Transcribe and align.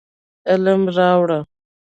علم 0.49 0.81
راوړو. 0.97 1.39